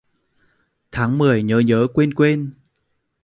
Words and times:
Tháng 0.91 1.17
mười 1.17 1.43
nhớ 1.43 1.59
nhớ 1.59 1.87
quên 1.93 2.13
quên 2.13 2.53